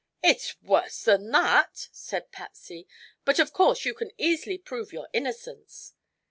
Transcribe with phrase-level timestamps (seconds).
[0.23, 2.87] "It's worse than that," said Patsy;
[3.23, 5.93] "but of course you can easily prove your innocence."